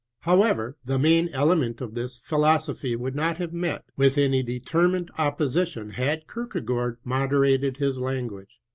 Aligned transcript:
However, 0.21 0.77
the 0.83 0.97
main 0.97 1.27
element 1.29 1.79
of 1.79 1.93
this 1.93 2.17
philosophy 2.25 2.95
would 2.95 3.13
not 3.13 3.37
have 3.37 3.53
met 3.53 3.85
with 3.95 4.17
any 4.17 4.41
de 4.41 4.59
termined 4.59 5.09
opposition 5.19 5.91
had 5.91 6.27
Kierkegaard 6.27 6.97
moder 7.05 7.45
ated 7.45 7.77
his 7.77 7.99
language. 7.99 8.59